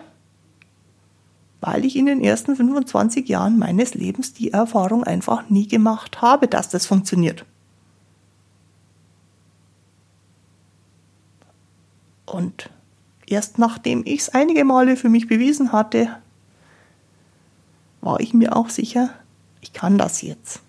weil 1.69 1.85
ich 1.85 1.95
in 1.95 2.07
den 2.07 2.21
ersten 2.21 2.55
25 2.55 3.29
Jahren 3.29 3.59
meines 3.59 3.93
Lebens 3.93 4.33
die 4.33 4.51
Erfahrung 4.51 5.03
einfach 5.03 5.49
nie 5.49 5.67
gemacht 5.67 6.21
habe, 6.21 6.47
dass 6.47 6.69
das 6.69 6.87
funktioniert. 6.87 7.45
Und 12.25 12.69
Erst 13.29 13.59
nachdem 13.59 14.01
ich 14.05 14.21
es 14.21 14.29
einige 14.29 14.65
Male 14.65 14.97
für 14.97 15.07
mich 15.07 15.27
bewiesen 15.27 15.71
hatte, 15.71 16.17
war 18.01 18.19
ich 18.19 18.33
mir 18.33 18.55
auch 18.55 18.69
sicher, 18.69 19.11
ich 19.61 19.71
kann 19.71 19.99
das 19.99 20.23
jetzt. 20.23 20.61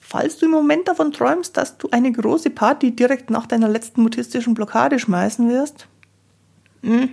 Falls 0.00 0.38
du 0.38 0.46
im 0.46 0.50
Moment 0.50 0.88
davon 0.88 1.12
träumst, 1.12 1.56
dass 1.56 1.78
du 1.78 1.88
eine 1.92 2.10
große 2.10 2.50
Party 2.50 2.90
direkt 2.90 3.30
nach 3.30 3.46
deiner 3.46 3.68
letzten 3.68 4.02
mutistischen 4.02 4.54
Blockade 4.54 4.98
schmeißen 4.98 5.48
wirst, 5.48 5.86
hm, 6.82 7.10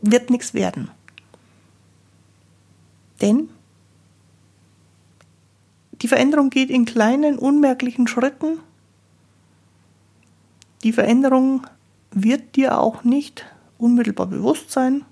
wird 0.00 0.30
nichts 0.30 0.54
werden. 0.54 0.90
Denn 3.20 3.48
die 5.92 6.08
Veränderung 6.08 6.50
geht 6.50 6.70
in 6.70 6.84
kleinen, 6.84 7.38
unmerklichen 7.38 8.08
Schritten 8.08 8.58
die 10.82 10.92
Veränderung 10.92 11.66
wird 12.10 12.56
dir 12.56 12.78
auch 12.78 13.04
nicht 13.04 13.46
unmittelbar 13.78 14.26
bewusst 14.26 14.70
sein. 14.70 15.04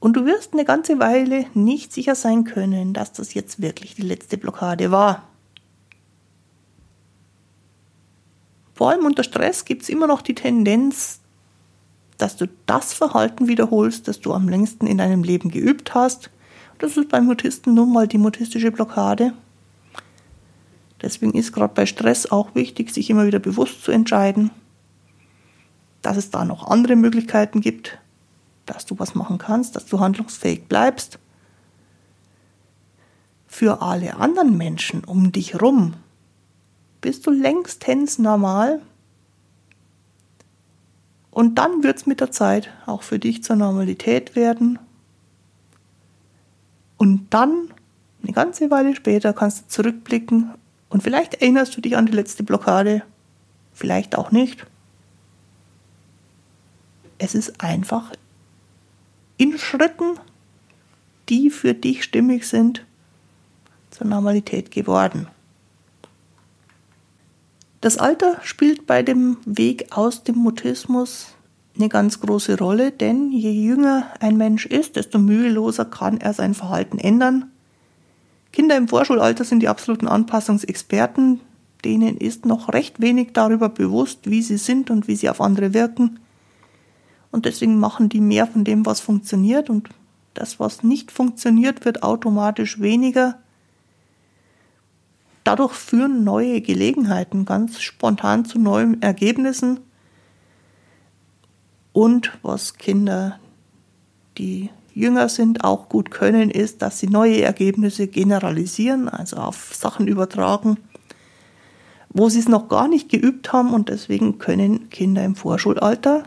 Und 0.00 0.14
du 0.14 0.26
wirst 0.26 0.52
eine 0.52 0.64
ganze 0.64 0.98
Weile 0.98 1.46
nicht 1.54 1.92
sicher 1.92 2.16
sein 2.16 2.42
können, 2.42 2.92
dass 2.92 3.12
das 3.12 3.34
jetzt 3.34 3.62
wirklich 3.62 3.94
die 3.94 4.02
letzte 4.02 4.36
Blockade 4.36 4.90
war. 4.90 5.28
Vor 8.82 8.90
allem 8.90 9.06
unter 9.06 9.22
Stress 9.22 9.64
gibt 9.64 9.82
es 9.82 9.88
immer 9.88 10.08
noch 10.08 10.22
die 10.22 10.34
Tendenz, 10.34 11.20
dass 12.18 12.36
du 12.36 12.48
das 12.66 12.92
Verhalten 12.92 13.46
wiederholst, 13.46 14.08
das 14.08 14.18
du 14.18 14.32
am 14.32 14.48
längsten 14.48 14.88
in 14.88 14.98
deinem 14.98 15.22
Leben 15.22 15.52
geübt 15.52 15.94
hast. 15.94 16.30
Das 16.80 16.96
ist 16.96 17.08
beim 17.08 17.26
Mutisten 17.26 17.74
nun 17.74 17.92
mal 17.92 18.08
die 18.08 18.18
mutistische 18.18 18.72
Blockade. 18.72 19.34
Deswegen 21.00 21.32
ist 21.32 21.52
gerade 21.52 21.72
bei 21.72 21.86
Stress 21.86 22.26
auch 22.26 22.56
wichtig, 22.56 22.92
sich 22.92 23.08
immer 23.08 23.24
wieder 23.24 23.38
bewusst 23.38 23.84
zu 23.84 23.92
entscheiden, 23.92 24.50
dass 26.00 26.16
es 26.16 26.30
da 26.30 26.44
noch 26.44 26.66
andere 26.66 26.96
Möglichkeiten 26.96 27.60
gibt, 27.60 28.00
dass 28.66 28.84
du 28.84 28.98
was 28.98 29.14
machen 29.14 29.38
kannst, 29.38 29.76
dass 29.76 29.86
du 29.86 30.00
handlungsfähig 30.00 30.64
bleibst. 30.64 31.20
Für 33.46 33.80
alle 33.80 34.16
anderen 34.16 34.58
Menschen 34.58 35.04
um 35.04 35.30
dich 35.30 35.62
rum 35.62 35.94
bist 37.02 37.26
du 37.26 37.30
längstens 37.30 38.18
normal. 38.18 38.80
Und 41.30 41.56
dann 41.56 41.82
wird 41.82 41.98
es 41.98 42.06
mit 42.06 42.20
der 42.20 42.30
Zeit 42.30 42.70
auch 42.86 43.02
für 43.02 43.18
dich 43.18 43.42
zur 43.42 43.56
Normalität 43.56 44.34
werden. 44.34 44.78
Und 46.96 47.26
dann, 47.30 47.68
eine 48.22 48.32
ganze 48.32 48.70
Weile 48.70 48.94
später, 48.94 49.32
kannst 49.32 49.64
du 49.64 49.68
zurückblicken 49.68 50.52
und 50.88 51.02
vielleicht 51.02 51.34
erinnerst 51.34 51.76
du 51.76 51.80
dich 51.80 51.96
an 51.96 52.06
die 52.06 52.12
letzte 52.12 52.42
Blockade, 52.42 53.02
vielleicht 53.72 54.16
auch 54.16 54.30
nicht. 54.30 54.66
Es 57.18 57.34
ist 57.34 57.60
einfach 57.60 58.12
in 59.38 59.58
Schritten, 59.58 60.18
die 61.28 61.50
für 61.50 61.74
dich 61.74 62.04
stimmig 62.04 62.46
sind, 62.46 62.84
zur 63.90 64.06
Normalität 64.06 64.70
geworden. 64.70 65.28
Das 67.82 67.98
Alter 67.98 68.36
spielt 68.44 68.86
bei 68.86 69.02
dem 69.02 69.38
Weg 69.44 69.88
aus 69.90 70.22
dem 70.22 70.36
Mutismus 70.36 71.34
eine 71.76 71.88
ganz 71.88 72.20
große 72.20 72.56
Rolle, 72.56 72.92
denn 72.92 73.32
je 73.32 73.50
jünger 73.50 74.06
ein 74.20 74.36
Mensch 74.36 74.66
ist, 74.66 74.94
desto 74.94 75.18
müheloser 75.18 75.84
kann 75.84 76.20
er 76.20 76.32
sein 76.32 76.54
Verhalten 76.54 77.00
ändern. 77.00 77.50
Kinder 78.52 78.76
im 78.76 78.86
Vorschulalter 78.86 79.42
sind 79.42 79.64
die 79.64 79.68
absoluten 79.68 80.06
Anpassungsexperten, 80.06 81.40
denen 81.84 82.18
ist 82.18 82.46
noch 82.46 82.72
recht 82.72 83.00
wenig 83.00 83.30
darüber 83.32 83.68
bewusst, 83.68 84.30
wie 84.30 84.42
sie 84.42 84.58
sind 84.58 84.88
und 84.88 85.08
wie 85.08 85.16
sie 85.16 85.28
auf 85.28 85.40
andere 85.40 85.74
wirken. 85.74 86.20
Und 87.32 87.46
deswegen 87.46 87.80
machen 87.80 88.08
die 88.08 88.20
mehr 88.20 88.46
von 88.46 88.62
dem, 88.62 88.86
was 88.86 89.00
funktioniert 89.00 89.70
und 89.70 89.88
das, 90.34 90.60
was 90.60 90.84
nicht 90.84 91.10
funktioniert, 91.10 91.84
wird 91.84 92.04
automatisch 92.04 92.80
weniger. 92.80 93.41
Dadurch 95.44 95.72
führen 95.72 96.24
neue 96.24 96.60
Gelegenheiten 96.60 97.44
ganz 97.44 97.80
spontan 97.80 98.44
zu 98.44 98.58
neuen 98.58 99.02
Ergebnissen. 99.02 99.80
Und 101.92 102.32
was 102.42 102.78
Kinder, 102.78 103.38
die 104.38 104.70
jünger 104.94 105.28
sind, 105.28 105.64
auch 105.64 105.88
gut 105.88 106.10
können, 106.10 106.50
ist, 106.50 106.82
dass 106.82 107.00
sie 107.00 107.08
neue 107.08 107.42
Ergebnisse 107.42 108.06
generalisieren, 108.06 109.08
also 109.08 109.36
auf 109.36 109.74
Sachen 109.74 110.06
übertragen, 110.06 110.76
wo 112.08 112.28
sie 112.28 112.38
es 112.38 112.48
noch 112.48 112.68
gar 112.68 112.88
nicht 112.88 113.08
geübt 113.08 113.52
haben. 113.52 113.74
Und 113.74 113.88
deswegen 113.88 114.38
können 114.38 114.90
Kinder 114.90 115.24
im 115.24 115.34
Vorschulalter 115.34 116.24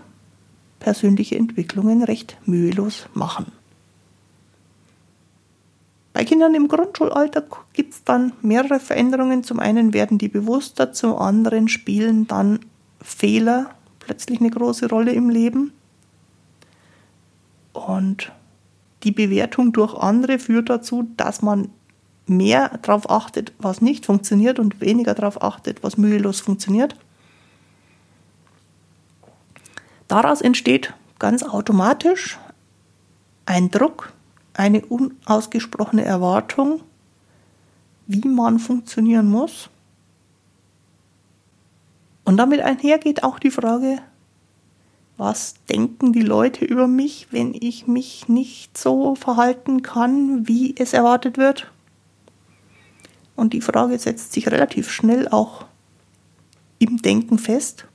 persönliche 0.80 1.38
Entwicklungen 1.38 2.04
recht 2.04 2.38
mühelos 2.46 3.08
machen. 3.14 3.52
Bei 6.16 6.24
Kindern 6.24 6.56
im 6.56 6.70
Grundschulalter 6.70 7.44
gibt 7.74 7.94
es 7.94 8.06
dann 8.06 8.32
mehrere 8.42 8.80
Veränderungen. 8.80 9.44
Zum 9.44 9.60
einen 9.60 9.94
werden 9.94 10.18
die 10.18 10.30
bewusster, 10.30 10.94
zum 10.94 11.18
anderen 11.18 11.68
spielen 11.68 12.26
dann 12.26 12.62
Fehler 13.02 13.72
plötzlich 14.00 14.40
eine 14.40 14.50
große 14.50 14.88
Rolle 14.88 15.12
im 15.12 15.30
Leben. 15.30 15.74
Und 17.74 18.32
die 19.04 19.12
Bewertung 19.12 19.74
durch 19.74 19.94
andere 19.94 20.40
führt 20.40 20.70
dazu, 20.70 21.06
dass 21.18 21.42
man 21.42 21.68
mehr 22.28 22.78
darauf 22.82 23.10
achtet, 23.10 23.52
was 23.60 23.82
nicht 23.82 24.06
funktioniert 24.06 24.58
und 24.58 24.80
weniger 24.80 25.16
darauf 25.16 25.44
achtet, 25.44 25.84
was 25.84 25.98
mühelos 25.98 26.40
funktioniert. 26.40 26.96
Daraus 30.08 30.40
entsteht 30.40 30.94
ganz 31.20 31.44
automatisch 31.44 32.40
ein 33.46 33.70
Druck, 33.70 34.15
eine 34.58 34.86
unausgesprochene 34.86 36.04
Erwartung, 36.04 36.82
wie 38.08 38.28
man 38.28 38.60
funktionieren 38.60 39.30
muss. 39.30 39.70
Und 42.24 42.38
damit 42.38 42.62
einhergeht 42.62 43.24
auch 43.24 43.40
die 43.40 43.52
Frage, 43.52 44.00
was 45.18 45.56
denken 45.70 46.12
die 46.12 46.22
Leute 46.22 46.66
über 46.66 46.88
mich, 46.88 47.28
wenn 47.32 47.54
ich 47.54 47.88
mich 47.88 48.28
nicht 48.28 48.78
so 48.78 49.16
verhalten 49.16 49.82
kann, 49.82 50.48
wie 50.48 50.76
es 50.78 50.94
erwartet 50.94 51.38
wird? 51.38 51.72
Und 53.36 53.54
die 53.54 53.62
Frage 53.62 53.98
setzt 54.00 54.34
sich 54.34 54.50
relativ 54.50 54.90
schnell 54.90 55.28
auch 55.28 55.66
im 56.80 57.02
Denken 57.02 57.38
fest. 57.38 57.86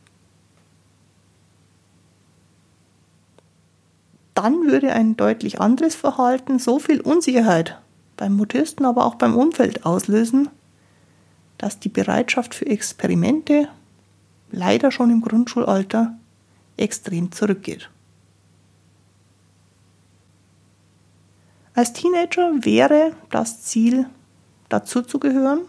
Dann 4.42 4.66
würde 4.66 4.94
ein 4.94 5.18
deutlich 5.18 5.60
anderes 5.60 5.94
Verhalten 5.94 6.58
so 6.58 6.78
viel 6.78 7.02
Unsicherheit 7.02 7.78
beim 8.16 8.36
Mutisten, 8.36 8.86
aber 8.86 9.04
auch 9.04 9.16
beim 9.16 9.36
Umfeld 9.36 9.84
auslösen, 9.84 10.48
dass 11.58 11.78
die 11.78 11.90
Bereitschaft 11.90 12.54
für 12.54 12.64
Experimente 12.66 13.68
leider 14.50 14.90
schon 14.92 15.10
im 15.10 15.20
Grundschulalter 15.20 16.14
extrem 16.78 17.32
zurückgeht. 17.32 17.90
Als 21.74 21.92
Teenager 21.92 22.64
wäre 22.64 23.12
das 23.28 23.62
Ziel, 23.62 24.06
dazu 24.70 25.02
zu 25.02 25.18
gehören, 25.18 25.60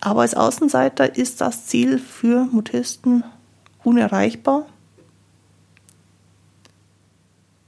aber 0.00 0.22
als 0.22 0.34
Außenseiter 0.34 1.16
ist 1.16 1.42
das 1.42 1.66
Ziel 1.66 1.98
für 1.98 2.46
Mutisten 2.46 3.24
unerreichbar 3.84 4.66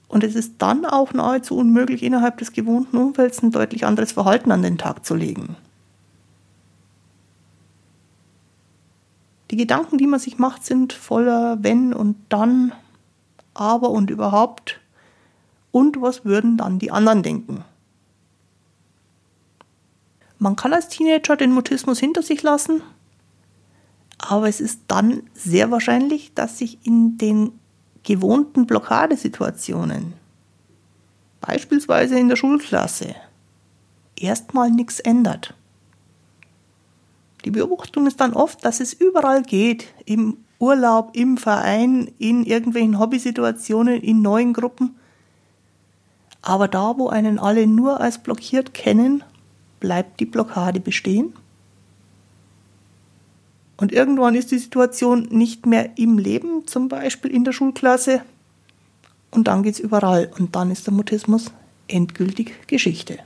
und 0.08 0.24
es 0.24 0.34
ist 0.34 0.54
dann 0.58 0.84
auch 0.84 1.12
nahezu 1.12 1.56
unmöglich, 1.56 2.02
innerhalb 2.02 2.38
des 2.38 2.52
gewohnten 2.52 2.96
Umfelds 2.96 3.42
ein 3.42 3.50
deutlich 3.50 3.84
anderes 3.86 4.12
Verhalten 4.12 4.52
an 4.52 4.62
den 4.62 4.78
Tag 4.78 5.04
zu 5.04 5.14
legen. 5.14 5.56
Die 9.50 9.56
Gedanken, 9.56 9.98
die 9.98 10.06
man 10.06 10.20
sich 10.20 10.38
macht, 10.38 10.64
sind 10.64 10.92
voller 10.92 11.58
wenn 11.62 11.92
und 11.92 12.16
dann, 12.28 12.72
aber 13.52 13.90
und 13.90 14.10
überhaupt. 14.10 14.80
Und 15.70 16.00
was 16.00 16.24
würden 16.24 16.56
dann 16.56 16.78
die 16.78 16.90
anderen 16.90 17.22
denken? 17.22 17.64
Man 20.38 20.56
kann 20.56 20.72
als 20.72 20.88
Teenager 20.88 21.36
den 21.36 21.52
Mutismus 21.52 21.98
hinter 21.98 22.22
sich 22.22 22.42
lassen, 22.42 22.82
aber 24.18 24.48
es 24.48 24.60
ist 24.60 24.80
dann 24.88 25.22
sehr 25.34 25.70
wahrscheinlich, 25.70 26.34
dass 26.34 26.58
sich 26.58 26.78
in 26.84 27.18
den 27.18 27.52
gewohnten 28.04 28.66
Blockadesituationen, 28.66 30.12
beispielsweise 31.40 32.18
in 32.18 32.28
der 32.28 32.36
Schulklasse, 32.36 33.14
erstmal 34.14 34.70
nichts 34.70 35.00
ändert. 35.00 35.54
Die 37.44 37.50
Beobachtung 37.50 38.06
ist 38.06 38.20
dann 38.20 38.34
oft, 38.34 38.64
dass 38.64 38.80
es 38.80 38.92
überall 38.92 39.42
geht, 39.42 39.86
im 40.06 40.38
Urlaub, 40.58 41.10
im 41.14 41.36
Verein, 41.36 42.10
in 42.18 42.44
irgendwelchen 42.44 42.98
Hobbysituationen, 42.98 44.00
in 44.00 44.22
neuen 44.22 44.52
Gruppen. 44.52 44.96
Aber 46.40 46.68
da, 46.68 46.96
wo 46.96 47.08
einen 47.08 47.38
alle 47.38 47.66
nur 47.66 48.00
als 48.00 48.18
blockiert 48.18 48.72
kennen, 48.72 49.24
bleibt 49.80 50.20
die 50.20 50.26
Blockade 50.26 50.80
bestehen 50.80 51.34
und 53.76 53.92
irgendwann 53.92 54.34
ist 54.34 54.50
die 54.50 54.58
Situation 54.58 55.22
nicht 55.30 55.66
mehr 55.66 55.98
im 55.98 56.18
Leben, 56.18 56.66
zum 56.66 56.88
Beispiel 56.88 57.32
in 57.32 57.44
der 57.44 57.52
Schulklasse. 57.52 58.22
Und 59.30 59.48
dann 59.48 59.62
geht 59.64 59.74
es 59.74 59.80
überall. 59.80 60.30
Und 60.38 60.54
dann 60.54 60.70
ist 60.70 60.86
der 60.86 60.94
Mutismus 60.94 61.50
endgültig 61.88 62.68
Geschichte. 62.68 63.18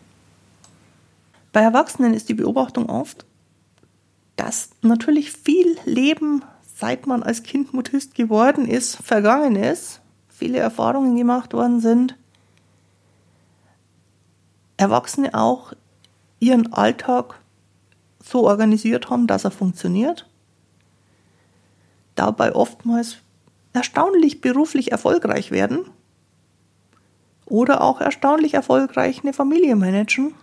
Bei 1.53 1.61
Erwachsenen 1.61 2.15
ist 2.15 2.29
die 2.29 2.35
Beobachtung 2.35 2.89
oft, 2.89 3.27
dass 4.37 4.71
natürlich 4.81 5.33
viel 5.33 5.77
Leben, 5.85 6.43
seit 6.77 7.07
man 7.07 7.23
als 7.23 7.43
Kind 7.43 7.75
Mutist 7.75 8.15
geworden 8.15 8.67
ist, 8.67 8.97
vergangen 8.97 9.57
ist, 9.57 10.01
viele 10.29 10.59
Erfahrungen 10.59 11.17
gemacht 11.17 11.53
worden 11.53 11.81
sind. 11.81 12.17
Erwachsene 14.77 15.35
auch 15.35 15.73
ihren 16.39 16.73
Alltag 16.73 17.41
so 18.23 18.47
organisiert 18.47 19.11
haben, 19.11 19.27
dass 19.27 19.45
er 19.45 19.51
funktioniert 19.51 20.28
dabei 22.19 22.55
oftmals 22.55 23.19
erstaunlich 23.73 24.41
beruflich 24.41 24.93
erfolgreich 24.93 25.51
werden 25.51 25.85
oder 27.47 27.83
auch 27.83 28.01
erstaunlich 28.01 28.55
erfolgreich 28.55 29.23
eine 29.23 29.33
Familie 29.33 29.77
managen. 29.77 30.35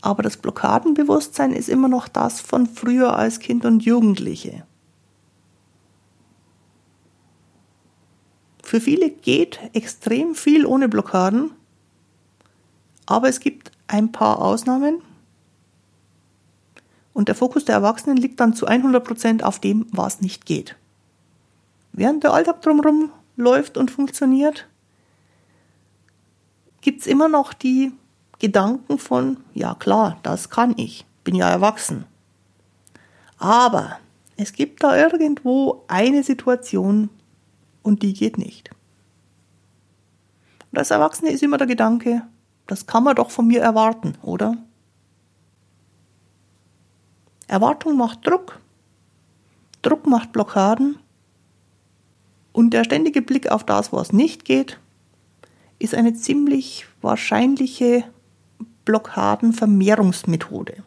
Aber 0.00 0.22
das 0.22 0.36
Blockadenbewusstsein 0.36 1.52
ist 1.52 1.68
immer 1.68 1.88
noch 1.88 2.08
das 2.08 2.40
von 2.40 2.66
früher 2.66 3.16
als 3.16 3.40
Kind 3.40 3.64
und 3.64 3.84
Jugendliche. 3.84 4.64
Für 8.62 8.80
viele 8.80 9.10
geht 9.10 9.60
extrem 9.72 10.34
viel 10.34 10.66
ohne 10.66 10.88
Blockaden, 10.88 11.52
aber 13.06 13.28
es 13.28 13.40
gibt 13.40 13.70
ein 13.86 14.12
paar 14.12 14.40
Ausnahmen. 14.40 15.00
Und 17.14 17.28
der 17.28 17.34
Fokus 17.34 17.64
der 17.64 17.76
Erwachsenen 17.76 18.18
liegt 18.18 18.40
dann 18.40 18.52
zu 18.52 18.66
100 18.66 19.02
Prozent 19.02 19.44
auf 19.44 19.60
dem, 19.60 19.86
was 19.92 20.20
nicht 20.20 20.44
geht. 20.44 20.76
Während 21.92 22.24
der 22.24 22.34
Alltag 22.34 22.60
drumherum 22.60 23.10
läuft 23.36 23.78
und 23.78 23.90
funktioniert, 23.90 24.66
gibt 26.80 27.00
es 27.00 27.06
immer 27.06 27.28
noch 27.28 27.54
die 27.54 27.92
Gedanken 28.40 28.98
von, 28.98 29.38
ja 29.54 29.74
klar, 29.74 30.18
das 30.24 30.50
kann 30.50 30.74
ich, 30.76 31.06
bin 31.22 31.36
ja 31.36 31.48
erwachsen. 31.48 32.04
Aber 33.38 33.98
es 34.36 34.52
gibt 34.52 34.82
da 34.82 34.96
irgendwo 34.96 35.84
eine 35.86 36.24
Situation 36.24 37.10
und 37.82 38.02
die 38.02 38.12
geht 38.12 38.38
nicht. 38.38 38.70
Und 40.72 40.78
als 40.78 40.90
Erwachsene 40.90 41.30
ist 41.30 41.42
immer 41.44 41.58
der 41.58 41.68
Gedanke, 41.68 42.22
das 42.66 42.86
kann 42.86 43.04
man 43.04 43.14
doch 43.14 43.30
von 43.30 43.46
mir 43.46 43.62
erwarten, 43.62 44.18
oder? 44.22 44.56
Erwartung 47.54 47.96
macht 47.96 48.26
Druck. 48.26 48.58
Druck 49.82 50.08
macht 50.08 50.32
Blockaden. 50.32 50.98
Und 52.52 52.70
der 52.70 52.82
ständige 52.82 53.22
Blick 53.22 53.48
auf 53.48 53.62
das, 53.62 53.92
was 53.92 54.12
nicht 54.12 54.44
geht, 54.44 54.80
ist 55.78 55.94
eine 55.94 56.14
ziemlich 56.14 56.86
wahrscheinliche 57.00 58.02
Blockadenvermehrungsmethode. 58.84 60.82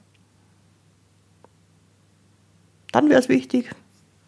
Dann 2.92 3.08
wäre 3.08 3.22
es 3.22 3.30
wichtig, 3.30 3.74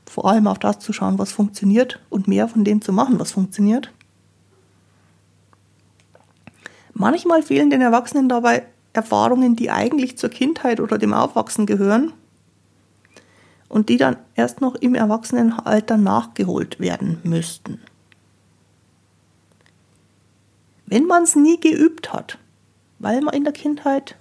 vor 0.06 0.24
allem 0.26 0.48
auf 0.48 0.60
das 0.60 0.80
zu 0.80 0.94
schauen, 0.94 1.20
was 1.20 1.34
funktioniert 1.34 2.00
und 2.10 2.30
mehr 2.30 2.48
von 2.48 2.64
dem 2.64 2.82
zu 2.82 2.94
machen, 2.94 3.20
was 3.20 3.34
funktioniert. 3.34 3.92
Manchmal 6.94 7.44
fehlen 7.44 7.70
den 7.70 7.82
Erwachsenen 7.82 8.30
dabei 8.30 8.66
Erfahrungen, 8.94 9.58
die 9.58 9.72
eigentlich 9.72 10.18
zur 10.18 10.30
Kindheit 10.30 10.80
oder 10.80 10.98
dem 10.98 11.14
Aufwachsen 11.14 11.66
gehören 11.66 12.14
und 13.70 13.90
die 13.90 13.98
dann 13.98 14.18
erst 14.36 14.62
noch 14.62 14.76
im 14.76 14.96
Erwachsenenalter 14.96 15.96
nachgeholt 15.96 16.80
werden 16.80 17.20
müssten. 17.24 17.80
Wenn 20.88 21.06
man 21.06 21.24
es 21.24 21.36
nie 21.36 21.60
geübt 21.60 22.12
hat, 22.12 22.40
weil 22.98 23.22
man 23.22 23.36
in 23.36 23.44
der 23.44 23.54
Kindheit 23.54 24.16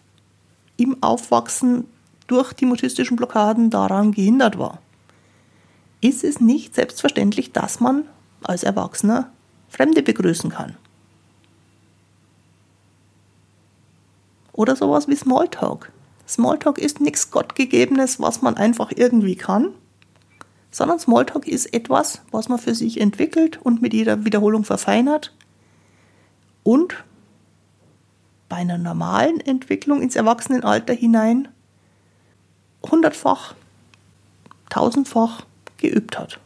im 0.76 1.02
Aufwachsen 1.02 1.86
durch 2.26 2.52
die 2.52 2.66
mutistischen 2.66 3.16
Blockaden 3.16 3.70
daran 3.70 4.12
gehindert 4.12 4.58
war, 4.58 4.80
ist 6.02 6.22
es 6.22 6.40
nicht 6.40 6.74
selbstverständlich, 6.74 7.52
dass 7.52 7.80
man 7.80 8.04
als 8.42 8.62
Erwachsener 8.62 9.32
Fremde 9.68 10.02
begrüßen 10.02 10.50
kann. 10.50 10.76
Oder 14.52 14.76
sowas 14.76 15.08
wie 15.08 15.16
Smalltalk. 15.16 15.90
Smalltalk 16.28 16.78
ist 16.78 17.00
nichts 17.00 17.30
Gottgegebenes, 17.30 18.20
was 18.20 18.42
man 18.42 18.56
einfach 18.56 18.92
irgendwie 18.94 19.34
kann, 19.34 19.70
sondern 20.70 20.98
Smalltalk 20.98 21.48
ist 21.48 21.72
etwas, 21.72 22.22
was 22.30 22.48
man 22.48 22.58
für 22.58 22.74
sich 22.74 23.00
entwickelt 23.00 23.58
und 23.62 23.80
mit 23.80 23.94
jeder 23.94 24.24
Wiederholung 24.24 24.64
verfeinert 24.64 25.34
und 26.62 27.02
bei 28.48 28.56
einer 28.56 28.78
normalen 28.78 29.40
Entwicklung 29.40 30.02
ins 30.02 30.16
Erwachsenenalter 30.16 30.92
hinein 30.92 31.48
hundertfach, 32.82 33.54
tausendfach 34.70 35.44
geübt 35.78 36.18
hat. 36.18 36.38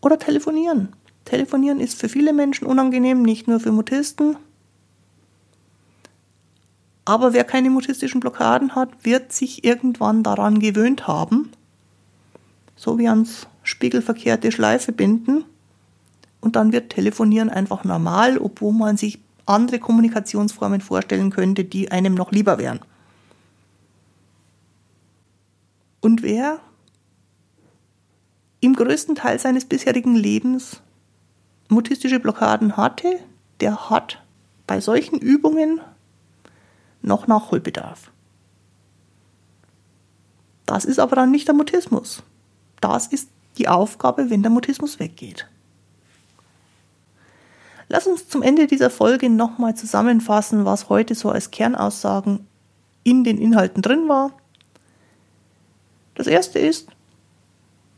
Oder 0.00 0.18
telefonieren. 0.18 0.94
Telefonieren 1.24 1.80
ist 1.80 1.98
für 1.98 2.08
viele 2.08 2.32
Menschen 2.32 2.66
unangenehm, 2.66 3.22
nicht 3.22 3.48
nur 3.48 3.60
für 3.60 3.72
Mutisten. 3.72 4.36
Aber 7.08 7.32
wer 7.32 7.44
keine 7.44 7.70
mutistischen 7.70 8.20
Blockaden 8.20 8.74
hat, 8.74 8.90
wird 9.02 9.32
sich 9.32 9.64
irgendwann 9.64 10.22
daran 10.22 10.58
gewöhnt 10.58 11.06
haben, 11.06 11.50
so 12.76 12.98
wie 12.98 13.08
ans 13.08 13.46
spiegelverkehrte 13.62 14.52
Schleife 14.52 14.92
binden. 14.92 15.46
Und 16.42 16.54
dann 16.54 16.70
wird 16.70 16.90
Telefonieren 16.90 17.48
einfach 17.48 17.82
normal, 17.82 18.36
obwohl 18.36 18.74
man 18.74 18.98
sich 18.98 19.20
andere 19.46 19.78
Kommunikationsformen 19.78 20.82
vorstellen 20.82 21.30
könnte, 21.30 21.64
die 21.64 21.90
einem 21.90 22.12
noch 22.14 22.30
lieber 22.30 22.58
wären. 22.58 22.80
Und 26.02 26.22
wer 26.22 26.60
im 28.60 28.74
größten 28.74 29.14
Teil 29.14 29.38
seines 29.38 29.64
bisherigen 29.64 30.14
Lebens 30.14 30.82
mutistische 31.70 32.20
Blockaden 32.20 32.76
hatte, 32.76 33.18
der 33.60 33.88
hat 33.88 34.22
bei 34.66 34.82
solchen 34.82 35.18
Übungen 35.18 35.80
noch 37.08 37.26
Nachholbedarf. 37.26 38.12
Das 40.66 40.84
ist 40.84 41.00
aber 41.00 41.16
dann 41.16 41.30
nicht 41.30 41.48
der 41.48 41.54
Mutismus. 41.54 42.22
Das 42.80 43.08
ist 43.08 43.30
die 43.56 43.68
Aufgabe, 43.68 44.30
wenn 44.30 44.42
der 44.42 44.52
Mutismus 44.52 45.00
weggeht. 45.00 45.48
Lass 47.88 48.06
uns 48.06 48.28
zum 48.28 48.42
Ende 48.42 48.66
dieser 48.66 48.90
Folge 48.90 49.30
nochmal 49.30 49.74
zusammenfassen, 49.74 50.64
was 50.64 50.90
heute 50.90 51.14
so 51.14 51.30
als 51.30 51.50
Kernaussagen 51.50 52.46
in 53.02 53.24
den 53.24 53.38
Inhalten 53.38 53.80
drin 53.80 54.08
war. 54.08 54.32
Das 56.14 56.26
erste 56.26 56.58
ist, 56.58 56.88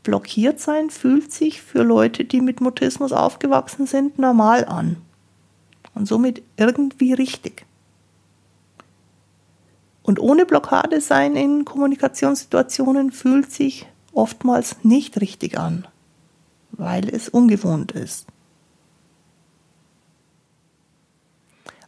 blockiert 0.03 0.59
sein 0.59 0.89
fühlt 0.89 1.31
sich 1.33 1.61
für 1.61 1.83
Leute, 1.83 2.23
die 2.23 2.39
mit 2.39 2.61
Mutismus 2.61 3.11
aufgewachsen 3.11 3.85
sind, 3.85 4.17
normal 4.17 4.65
an 4.65 4.97
und 5.93 6.07
somit 6.07 6.41
irgendwie 6.55 7.13
richtig. 7.13 7.65
Und 10.03 10.19
ohne 10.19 10.45
Blockade 10.45 10.99
sein 11.01 11.35
in 11.35 11.65
Kommunikationssituationen 11.65 13.11
fühlt 13.11 13.51
sich 13.51 13.87
oftmals 14.13 14.77
nicht 14.83 15.21
richtig 15.21 15.57
an, 15.57 15.87
weil 16.71 17.07
es 17.09 17.29
ungewohnt 17.29 17.91
ist. 17.91 18.27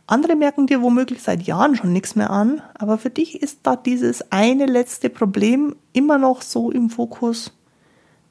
Andere 0.05 0.35
merken 0.35 0.67
dir 0.67 0.81
womöglich 0.81 1.23
seit 1.23 1.43
Jahren 1.43 1.75
schon 1.75 1.93
nichts 1.93 2.15
mehr 2.15 2.29
an, 2.29 2.61
aber 2.75 2.97
für 2.97 3.09
dich 3.09 3.41
ist 3.41 3.59
da 3.63 3.75
dieses 3.75 4.31
eine 4.31 4.65
letzte 4.65 5.09
Problem 5.09 5.75
immer 5.93 6.17
noch 6.17 6.41
so 6.41 6.71
im 6.71 6.89
Fokus, 6.89 7.53